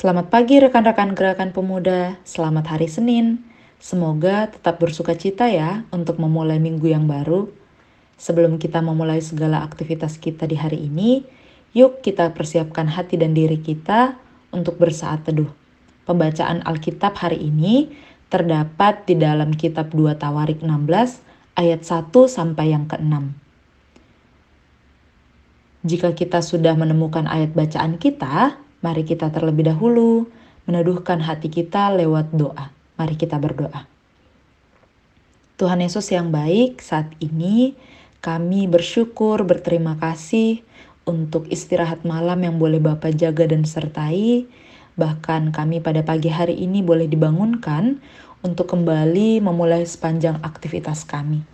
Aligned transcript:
Selamat 0.00 0.32
pagi 0.32 0.56
rekan-rekan 0.56 1.12
gerakan 1.12 1.52
pemuda, 1.52 2.16
selamat 2.24 2.72
hari 2.72 2.88
Senin. 2.88 3.44
Semoga 3.76 4.48
tetap 4.48 4.80
bersuka 4.80 5.12
cita 5.12 5.44
ya 5.52 5.84
untuk 5.92 6.16
memulai 6.16 6.56
minggu 6.56 6.88
yang 6.88 7.04
baru. 7.04 7.52
Sebelum 8.16 8.56
kita 8.56 8.80
memulai 8.80 9.20
segala 9.20 9.60
aktivitas 9.60 10.16
kita 10.16 10.48
di 10.48 10.56
hari 10.56 10.88
ini, 10.88 11.20
yuk 11.76 12.00
kita 12.00 12.32
persiapkan 12.32 12.88
hati 12.88 13.20
dan 13.20 13.36
diri 13.36 13.60
kita 13.60 14.16
untuk 14.56 14.80
bersaat 14.80 15.28
teduh. 15.28 15.52
Pembacaan 16.08 16.64
Alkitab 16.64 17.20
hari 17.20 17.52
ini 17.52 17.92
terdapat 18.32 19.04
di 19.04 19.20
dalam 19.20 19.52
kitab 19.52 19.92
2 19.92 20.16
Tawarik 20.16 20.64
16 20.64 21.60
ayat 21.60 21.84
1 21.84 22.08
sampai 22.08 22.72
yang 22.72 22.88
ke-6. 22.88 23.36
Jika 25.84 26.16
kita 26.16 26.40
sudah 26.40 26.72
menemukan 26.72 27.28
ayat 27.28 27.52
bacaan 27.52 28.00
kita, 28.00 28.56
Mari 28.80 29.04
kita 29.04 29.28
terlebih 29.28 29.68
dahulu 29.68 30.28
meneduhkan 30.64 31.20
hati 31.20 31.52
kita 31.52 31.92
lewat 31.92 32.32
doa. 32.32 32.72
Mari 32.96 33.16
kita 33.16 33.36
berdoa. 33.36 33.84
Tuhan 35.60 35.84
Yesus 35.84 36.08
yang 36.08 36.32
baik, 36.32 36.80
saat 36.80 37.12
ini 37.20 37.76
kami 38.24 38.64
bersyukur, 38.64 39.44
berterima 39.44 40.00
kasih 40.00 40.64
untuk 41.04 41.44
istirahat 41.52 42.04
malam 42.08 42.40
yang 42.40 42.56
boleh 42.56 42.80
Bapak 42.80 43.12
jaga 43.12 43.44
dan 43.44 43.68
sertai. 43.68 44.48
Bahkan 44.96 45.52
kami 45.52 45.84
pada 45.84 46.00
pagi 46.00 46.32
hari 46.32 46.56
ini 46.56 46.80
boleh 46.80 47.04
dibangunkan 47.04 48.00
untuk 48.40 48.72
kembali 48.72 49.44
memulai 49.44 49.84
sepanjang 49.84 50.40
aktivitas 50.40 51.04
kami. 51.04 51.44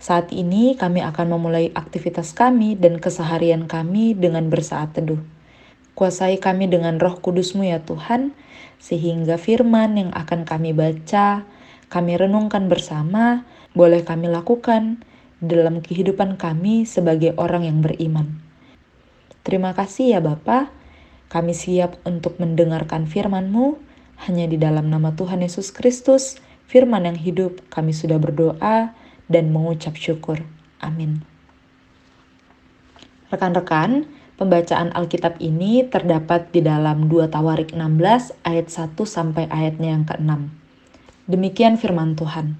Saat 0.00 0.32
ini 0.32 0.76
kami 0.76 1.00
akan 1.00 1.36
memulai 1.36 1.72
aktivitas 1.72 2.36
kami 2.36 2.76
dan 2.76 3.00
keseharian 3.00 3.64
kami 3.68 4.12
dengan 4.16 4.48
bersaat 4.48 4.92
teduh. 4.96 5.33
Kuasai 5.94 6.42
kami 6.42 6.66
dengan 6.66 6.98
roh 6.98 7.22
kudusmu 7.22 7.62
ya 7.62 7.82
Tuhan, 7.86 8.34
sehingga 8.82 9.38
firman 9.38 9.94
yang 9.94 10.10
akan 10.10 10.42
kami 10.42 10.74
baca, 10.74 11.46
kami 11.86 12.18
renungkan 12.18 12.66
bersama, 12.66 13.46
boleh 13.78 14.02
kami 14.02 14.26
lakukan 14.26 15.06
dalam 15.38 15.78
kehidupan 15.78 16.34
kami 16.34 16.82
sebagai 16.82 17.38
orang 17.38 17.66
yang 17.70 17.78
beriman. 17.78 18.42
Terima 19.46 19.76
kasih 19.76 20.18
ya 20.18 20.20
Bapa, 20.24 20.74
kami 21.30 21.54
siap 21.54 22.00
untuk 22.02 22.42
mendengarkan 22.42 23.06
firman-Mu, 23.06 23.78
hanya 24.26 24.50
di 24.50 24.58
dalam 24.58 24.90
nama 24.90 25.14
Tuhan 25.14 25.42
Yesus 25.42 25.70
Kristus, 25.70 26.42
firman 26.66 27.06
yang 27.06 27.18
hidup, 27.18 27.62
kami 27.70 27.94
sudah 27.94 28.18
berdoa 28.18 28.90
dan 29.30 29.44
mengucap 29.54 29.94
syukur. 29.94 30.42
Amin. 30.82 31.22
Rekan-rekan, 33.30 34.06
Pembacaan 34.34 34.90
Alkitab 34.90 35.38
ini 35.38 35.86
terdapat 35.86 36.50
di 36.50 36.58
dalam 36.58 37.06
2 37.06 37.30
Tawarik 37.30 37.70
16 37.70 38.34
ayat 38.42 38.66
1 38.66 38.98
sampai 39.06 39.46
ayatnya 39.46 39.94
yang 39.94 40.02
ke-6. 40.02 40.50
Demikian 41.30 41.78
firman 41.78 42.18
Tuhan. 42.18 42.58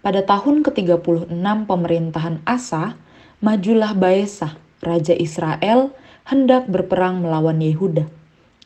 Pada 0.00 0.24
tahun 0.24 0.64
ke-36 0.64 1.28
pemerintahan 1.68 2.40
Asa, 2.48 2.96
majulah 3.44 3.92
Baesa, 3.92 4.56
raja 4.80 5.12
Israel, 5.12 5.92
hendak 6.24 6.72
berperang 6.72 7.20
melawan 7.20 7.60
Yehuda. 7.60 8.08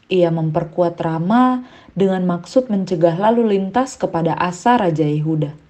Ia 0.07 0.31
memperkuat 0.31 0.95
Rama 1.03 1.67
dengan 1.99 2.23
maksud 2.23 2.71
mencegah 2.71 3.19
lalu 3.19 3.59
lintas 3.59 3.99
kepada 3.99 4.39
Asa 4.39 4.79
raja 4.79 5.03
Yehuda 5.03 5.68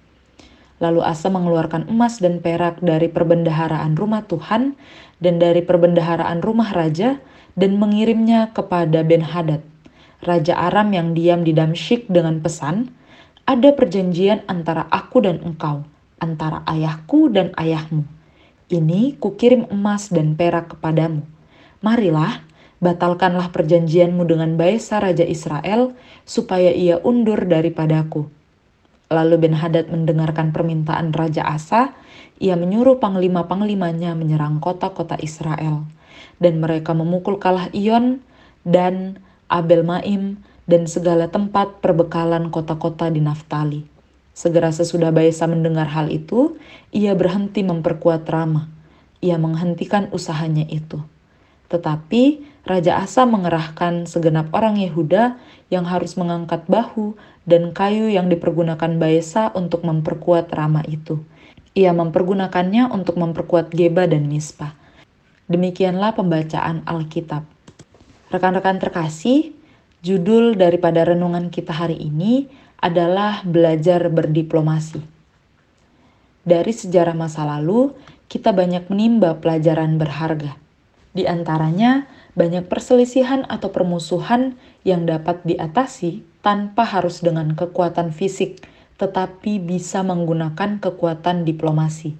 Lalu 0.79 1.03
Asa 1.03 1.27
mengeluarkan 1.27 1.91
emas 1.91 2.23
dan 2.23 2.39
perak 2.39 2.79
dari 2.79 3.11
perbendaharaan 3.11 3.99
rumah 3.99 4.23
Tuhan 4.23 4.79
dan 5.19 5.35
dari 5.35 5.59
perbendaharaan 5.59 6.39
rumah 6.39 6.71
raja 6.71 7.19
dan 7.59 7.75
mengirimnya 7.75 8.55
kepada 8.55 9.03
Ben-Hadad, 9.03 9.59
raja 10.23 10.55
Aram 10.55 10.95
yang 10.95 11.11
diam 11.11 11.43
di 11.43 11.51
Damsyik 11.51 12.07
dengan 12.07 12.39
pesan, 12.39 12.95
ada 13.43 13.75
perjanjian 13.75 14.47
antara 14.47 14.87
aku 14.87 15.19
dan 15.19 15.43
engkau, 15.43 15.83
antara 16.23 16.63
ayahku 16.63 17.27
dan 17.27 17.51
ayahmu. 17.59 18.07
Ini 18.71 19.19
kukirim 19.19 19.67
emas 19.67 20.07
dan 20.07 20.39
perak 20.39 20.79
kepadamu. 20.79 21.27
Marilah, 21.83 22.39
batalkanlah 22.79 23.51
perjanjianmu 23.51 24.23
dengan 24.23 24.55
Baesa 24.55 25.03
Raja 25.03 25.27
Israel, 25.27 25.91
supaya 26.23 26.71
ia 26.71 27.03
undur 27.03 27.43
daripadaku 27.43 28.38
Lalu 29.09 29.49
Ben 29.49 29.57
Hadad 29.57 29.89
mendengarkan 29.89 30.53
permintaan 30.53 31.09
Raja 31.17 31.41
Asa, 31.41 31.97
ia 32.37 32.53
menyuruh 32.53 33.01
panglima-panglimanya 33.01 34.13
menyerang 34.13 34.61
kota-kota 34.61 35.17
Israel. 35.17 35.89
Dan 36.37 36.61
mereka 36.61 36.93
memukul 36.93 37.41
kalah 37.41 37.73
Ion 37.73 38.21
dan 38.61 39.17
Abel 39.49 39.81
Maim 39.81 40.37
dan 40.69 40.85
segala 40.85 41.25
tempat 41.33 41.81
perbekalan 41.81 42.53
kota-kota 42.53 43.09
di 43.09 43.17
Naftali. 43.17 43.81
Segera 44.37 44.69
sesudah 44.69 45.09
Baesa 45.09 45.49
mendengar 45.49 45.89
hal 45.89 46.13
itu, 46.13 46.55
ia 46.93 47.11
berhenti 47.17 47.65
memperkuat 47.65 48.23
Rama. 48.29 48.69
Ia 49.19 49.35
menghentikan 49.35 50.07
usahanya 50.13 50.63
itu. 50.69 51.01
Tetapi 51.67 52.45
Raja 52.63 53.01
Asa 53.01 53.25
mengerahkan 53.25 54.05
segenap 54.05 54.53
orang 54.53 54.77
Yehuda 54.77 55.35
yang 55.73 55.89
harus 55.89 56.15
mengangkat 56.15 56.63
bahu 56.69 57.17
dan 57.49 57.73
kayu 57.73 58.13
yang 58.13 58.29
dipergunakan 58.29 59.01
Baesa 59.01 59.49
untuk 59.57 59.81
memperkuat 59.81 60.53
Rama 60.53 60.85
itu. 60.85 61.17
Ia 61.73 61.89
mempergunakannya 61.97 62.93
untuk 62.93 63.17
memperkuat 63.17 63.73
Geba 63.73 64.05
dan 64.05 64.29
Mispa. 64.29 64.77
Demikianlah 65.49 66.13
pembacaan 66.13 66.85
Alkitab. 66.85 67.41
Rekan-rekan 68.29 68.77
terkasih, 68.77 69.57
judul 70.05 70.53
daripada 70.53 71.01
renungan 71.01 71.49
kita 71.49 71.73
hari 71.73 71.97
ini 71.97 72.45
adalah 72.77 73.41
belajar 73.41 74.05
berdiplomasi. 74.13 75.01
Dari 76.45 76.69
sejarah 76.69 77.17
masa 77.17 77.43
lalu, 77.49 77.97
kita 78.29 78.53
banyak 78.53 78.87
menimba 78.93 79.41
pelajaran 79.41 79.97
berharga. 79.97 80.53
Di 81.17 81.25
antaranya, 81.25 82.05
banyak 82.39 82.71
perselisihan 82.71 83.43
atau 83.51 83.67
permusuhan 83.75 84.55
yang 84.87 85.03
dapat 85.03 85.43
diatasi 85.43 86.23
tanpa 86.39 86.87
harus 86.87 87.19
dengan 87.19 87.51
kekuatan 87.51 88.15
fisik, 88.15 88.63
tetapi 88.95 89.59
bisa 89.59 90.07
menggunakan 90.07 90.79
kekuatan 90.79 91.43
diplomasi. 91.43 92.15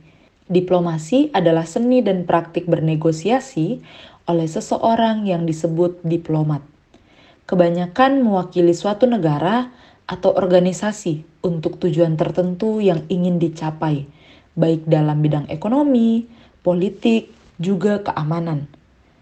Diplomasi 0.51 1.31
adalah 1.31 1.63
seni 1.63 2.03
dan 2.03 2.27
praktik 2.27 2.67
bernegosiasi 2.67 3.79
oleh 4.27 4.47
seseorang 4.51 5.23
yang 5.23 5.47
disebut 5.47 6.03
diplomat. 6.03 6.67
Kebanyakan 7.47 8.19
mewakili 8.19 8.75
suatu 8.75 9.07
negara 9.07 9.71
atau 10.03 10.35
organisasi 10.35 11.23
untuk 11.47 11.79
tujuan 11.79 12.19
tertentu 12.19 12.83
yang 12.83 13.07
ingin 13.07 13.39
dicapai, 13.39 14.03
baik 14.59 14.83
dalam 14.83 15.23
bidang 15.23 15.47
ekonomi, 15.47 16.27
politik, 16.59 17.31
juga 17.55 18.03
keamanan 18.03 18.78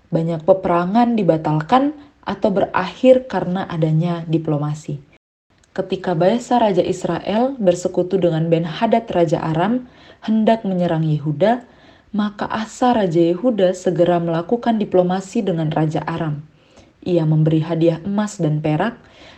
banyak 0.08 0.44
peperangan 0.44 1.16
dibatalkan 1.20 1.92
atau 2.28 2.52
berakhir 2.52 3.28
karena 3.32 3.64
adanya 3.68 4.28
diplomasi. 4.28 5.00
Ketika 5.72 6.18
Baesa 6.18 6.58
Raja 6.58 6.82
Israel 6.82 7.54
bersekutu 7.56 8.18
dengan 8.18 8.50
Ben-Hadad 8.50 9.08
Raja 9.14 9.40
Aram 9.40 9.86
hendak 10.26 10.66
menyerang 10.66 11.06
Yehuda, 11.06 11.64
maka 12.12 12.50
Asa 12.50 12.98
Raja 12.98 13.22
Yehuda 13.22 13.78
segera 13.78 14.18
melakukan 14.18 14.82
diplomasi 14.82 15.46
dengan 15.46 15.70
Raja 15.70 16.02
Aram. 16.04 16.42
Ia 17.06 17.24
memberi 17.24 17.62
hadiah 17.62 18.02
emas 18.02 18.42
dan 18.42 18.60
perak 18.60 18.98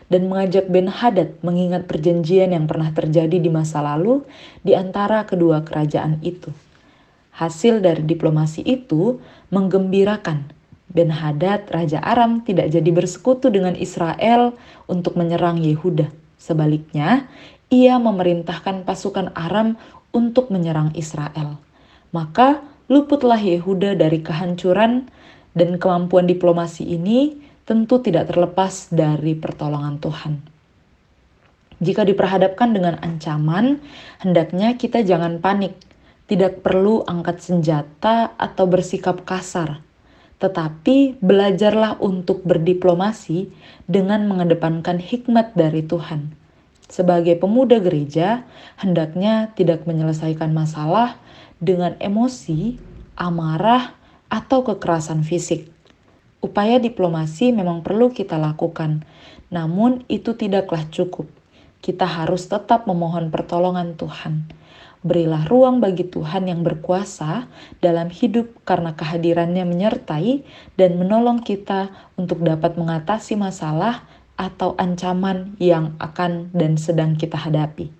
dan 0.09 0.31
mengajak 0.31 0.71
Ben-Hadad 0.71 1.43
mengingat 1.45 1.85
perjanjian 1.85 2.55
yang 2.55 2.65
pernah 2.65 2.89
terjadi 2.95 3.37
di 3.37 3.51
masa 3.51 3.83
lalu 3.83 4.25
di 4.65 4.73
antara 4.73 5.27
kedua 5.27 5.61
kerajaan 5.61 6.23
itu. 6.25 6.49
Hasil 7.35 7.83
dari 7.83 8.03
diplomasi 8.03 8.65
itu 8.65 9.21
menggembirakan 9.53 10.58
Ben 10.89 11.13
Hadad, 11.13 11.69
Raja 11.69 12.01
Aram, 12.01 12.41
tidak 12.41 12.73
jadi 12.73 12.89
bersekutu 12.89 13.53
dengan 13.53 13.77
Israel 13.77 14.57
untuk 14.89 15.13
menyerang 15.13 15.61
Yehuda. 15.61 16.09
Sebaliknya, 16.41 17.29
ia 17.69 18.01
memerintahkan 18.01 18.89
pasukan 18.89 19.29
Aram 19.37 19.77
untuk 20.09 20.49
menyerang 20.49 20.89
Israel. 20.97 21.61
Maka 22.09 22.65
luputlah 22.89 23.37
Yehuda 23.37 23.93
dari 24.01 24.25
kehancuran 24.25 25.05
dan 25.53 25.77
kemampuan 25.77 26.25
diplomasi 26.25 26.89
ini 26.89 27.37
tentu 27.69 28.01
tidak 28.01 28.33
terlepas 28.33 28.89
dari 28.89 29.37
pertolongan 29.37 30.01
Tuhan. 30.01 30.33
Jika 31.85 32.01
diperhadapkan 32.01 32.73
dengan 32.73 32.97
ancaman, 32.97 33.77
hendaknya 34.25 34.73
kita 34.73 35.05
jangan 35.05 35.37
panik, 35.37 35.77
tidak 36.25 36.65
perlu 36.65 37.05
angkat 37.05 37.45
senjata 37.45 38.33
atau 38.41 38.65
bersikap 38.65 39.21
kasar 39.21 39.85
tetapi 40.39 41.19
belajarlah 41.19 41.99
untuk 41.99 42.41
berdiplomasi 42.47 43.51
dengan 43.85 44.25
mengedepankan 44.25 44.99
hikmat 44.99 45.51
dari 45.55 45.83
Tuhan. 45.83 46.31
Sebagai 46.89 47.37
pemuda 47.37 47.77
gereja, 47.77 48.47
hendaknya 48.79 49.53
tidak 49.53 49.85
menyelesaikan 49.85 50.49
masalah 50.55 51.21
dengan 51.61 51.93
emosi, 52.01 52.81
amarah, 53.13 53.93
atau 54.29 54.61
kekerasan 54.65 55.25
fisik. 55.25 55.69
Upaya 56.39 56.79
diplomasi 56.79 57.51
memang 57.51 57.83
perlu 57.83 58.13
kita 58.15 58.39
lakukan, 58.39 59.03
namun 59.51 60.07
itu 60.07 60.37
tidaklah 60.37 60.87
cukup. 60.87 61.27
Kita 61.83 62.07
harus 62.07 62.47
tetap 62.47 62.87
memohon 62.87 63.27
pertolongan 63.33 63.97
Tuhan. 63.99 64.58
Berilah 64.99 65.47
ruang 65.47 65.79
bagi 65.79 66.03
Tuhan 66.03 66.51
yang 66.51 66.61
berkuasa 66.63 67.47
dalam 67.79 68.11
hidup 68.11 68.51
karena 68.67 68.93
kehadirannya 68.93 69.63
menyertai 69.63 70.43
dan 70.75 70.99
menolong 70.99 71.39
kita 71.39 71.91
untuk 72.19 72.43
dapat 72.43 72.75
mengatasi 72.75 73.39
masalah 73.39 74.03
atau 74.35 74.75
ancaman 74.75 75.55
yang 75.59 75.95
akan 76.03 76.51
dan 76.51 76.75
sedang 76.75 77.15
kita 77.15 77.39
hadapi. 77.39 77.91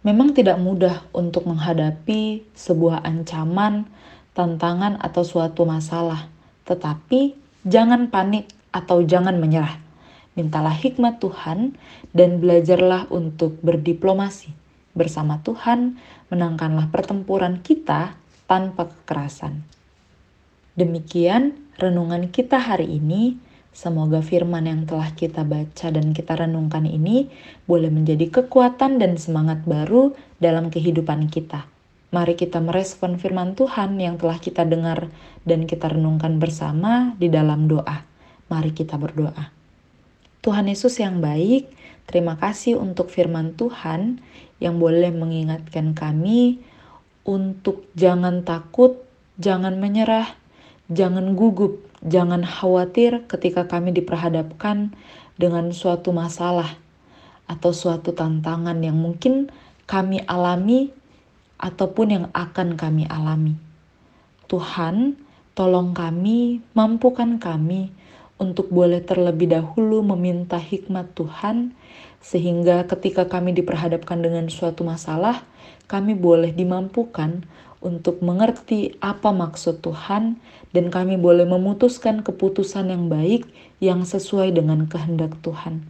Memang 0.00 0.32
tidak 0.32 0.56
mudah 0.56 1.04
untuk 1.12 1.44
menghadapi 1.44 2.48
sebuah 2.56 3.04
ancaman, 3.04 3.84
tantangan, 4.32 4.96
atau 4.96 5.20
suatu 5.20 5.68
masalah, 5.68 6.32
tetapi 6.64 7.36
Jangan 7.60 8.08
panik 8.08 8.48
atau 8.72 9.04
jangan 9.04 9.36
menyerah. 9.36 9.76
Mintalah 10.32 10.72
hikmat 10.72 11.20
Tuhan 11.20 11.76
dan 12.16 12.40
belajarlah 12.40 13.12
untuk 13.12 13.60
berdiplomasi. 13.60 14.56
Bersama 14.92 15.38
Tuhan, 15.46 15.98
menangkanlah 16.34 16.90
pertempuran 16.90 17.62
kita 17.62 18.18
tanpa 18.50 18.90
kekerasan. 18.90 19.62
Demikian 20.74 21.54
renungan 21.78 22.30
kita 22.34 22.58
hari 22.58 22.98
ini. 22.98 23.38
Semoga 23.70 24.18
firman 24.18 24.66
yang 24.66 24.82
telah 24.82 25.14
kita 25.14 25.46
baca 25.46 25.94
dan 25.94 26.10
kita 26.10 26.34
renungkan 26.34 26.90
ini 26.90 27.30
boleh 27.70 27.86
menjadi 27.86 28.26
kekuatan 28.26 28.98
dan 28.98 29.14
semangat 29.14 29.62
baru 29.62 30.10
dalam 30.42 30.74
kehidupan 30.74 31.30
kita. 31.30 31.70
Mari 32.10 32.34
kita 32.34 32.58
merespon 32.58 33.14
firman 33.22 33.54
Tuhan 33.54 33.94
yang 34.02 34.18
telah 34.18 34.42
kita 34.42 34.66
dengar 34.66 35.06
dan 35.46 35.70
kita 35.70 35.86
renungkan 35.86 36.42
bersama 36.42 37.14
di 37.22 37.30
dalam 37.30 37.70
doa. 37.70 38.02
Mari 38.50 38.74
kita 38.74 38.98
berdoa. 38.98 39.54
Tuhan 40.42 40.66
Yesus 40.66 40.98
yang 40.98 41.22
baik, 41.22 41.70
terima 42.08 42.38
kasih 42.40 42.78
untuk 42.78 43.12
firman 43.12 43.56
Tuhan 43.58 44.22
yang 44.60 44.76
boleh 44.76 45.10
mengingatkan 45.10 45.96
kami 45.96 46.60
untuk 47.24 47.88
jangan 47.96 48.44
takut, 48.44 49.00
jangan 49.40 49.76
menyerah, 49.80 50.36
jangan 50.92 51.36
gugup, 51.36 51.80
jangan 52.04 52.44
khawatir 52.44 53.24
ketika 53.28 53.68
kami 53.68 53.92
diperhadapkan 53.92 54.92
dengan 55.40 55.72
suatu 55.72 56.12
masalah 56.12 56.76
atau 57.48 57.72
suatu 57.72 58.12
tantangan 58.12 58.78
yang 58.84 58.96
mungkin 58.96 59.48
kami 59.88 60.22
alami 60.28 60.92
ataupun 61.58 62.06
yang 62.08 62.26
akan 62.32 62.78
kami 62.78 63.04
alami. 63.10 63.58
Tuhan, 64.46 65.18
tolong 65.52 65.92
kami, 65.92 66.62
mampukan 66.72 67.36
kami 67.36 67.92
untuk 68.40 68.72
boleh 68.72 69.04
terlebih 69.04 69.52
dahulu 69.52 70.00
meminta 70.00 70.56
hikmat 70.56 71.12
Tuhan, 71.12 71.76
sehingga 72.24 72.88
ketika 72.88 73.28
kami 73.28 73.52
diperhadapkan 73.52 74.16
dengan 74.24 74.48
suatu 74.48 74.80
masalah, 74.82 75.44
kami 75.86 76.16
boleh 76.16 76.56
dimampukan 76.56 77.44
untuk 77.84 78.24
mengerti 78.24 78.96
apa 79.04 79.28
maksud 79.28 79.84
Tuhan, 79.84 80.40
dan 80.72 80.88
kami 80.88 81.20
boleh 81.20 81.44
memutuskan 81.44 82.24
keputusan 82.24 82.88
yang 82.88 83.12
baik 83.12 83.44
yang 83.84 84.08
sesuai 84.08 84.56
dengan 84.56 84.88
kehendak 84.88 85.36
Tuhan. 85.44 85.84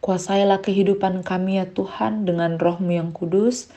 Kuasailah 0.00 0.64
kehidupan 0.64 1.22
kami 1.22 1.60
ya 1.60 1.68
Tuhan 1.68 2.24
dengan 2.24 2.56
rohmu 2.56 2.96
yang 2.96 3.12
kudus, 3.12 3.68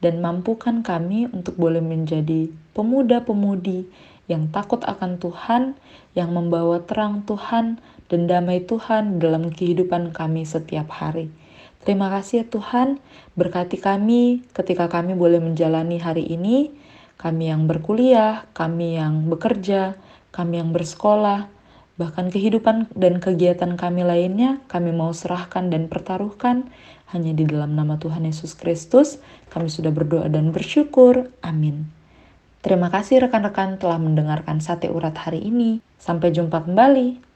dan 0.00 0.18
mampukan 0.18 0.80
kami 0.80 1.28
untuk 1.30 1.54
boleh 1.60 1.84
menjadi 1.84 2.48
pemuda-pemudi 2.72 4.09
yang 4.30 4.46
takut 4.54 4.78
akan 4.86 5.18
Tuhan, 5.18 5.74
yang 6.14 6.30
membawa 6.30 6.78
terang 6.86 7.26
Tuhan 7.26 7.82
dan 8.06 8.30
damai 8.30 8.62
Tuhan 8.62 9.18
dalam 9.18 9.50
kehidupan 9.50 10.14
kami 10.14 10.46
setiap 10.46 10.86
hari. 10.94 11.34
Terima 11.82 12.12
kasih 12.14 12.44
ya 12.44 12.46
Tuhan, 12.46 13.02
berkati 13.34 13.82
kami 13.82 14.46
ketika 14.54 14.86
kami 14.86 15.18
boleh 15.18 15.42
menjalani 15.42 15.98
hari 15.98 16.22
ini, 16.30 16.70
kami 17.18 17.50
yang 17.50 17.66
berkuliah, 17.66 18.46
kami 18.54 19.00
yang 19.00 19.26
bekerja, 19.26 19.98
kami 20.30 20.62
yang 20.62 20.70
bersekolah, 20.70 21.50
bahkan 21.98 22.30
kehidupan 22.30 22.88
dan 22.94 23.18
kegiatan 23.18 23.74
kami 23.74 24.06
lainnya, 24.06 24.62
kami 24.70 24.94
mau 24.94 25.10
serahkan 25.10 25.72
dan 25.72 25.90
pertaruhkan 25.90 26.70
hanya 27.10 27.34
di 27.34 27.42
dalam 27.42 27.74
nama 27.74 27.98
Tuhan 27.98 28.22
Yesus 28.28 28.54
Kristus, 28.54 29.18
kami 29.50 29.66
sudah 29.66 29.90
berdoa 29.90 30.30
dan 30.30 30.54
bersyukur. 30.54 31.32
Amin. 31.42 31.99
Terima 32.60 32.92
kasih 32.92 33.24
rekan-rekan 33.24 33.80
telah 33.80 33.96
mendengarkan 33.96 34.60
sate 34.60 34.92
urat 34.92 35.16
hari 35.16 35.40
ini. 35.48 35.80
Sampai 35.96 36.28
jumpa 36.28 36.68
kembali. 36.68 37.29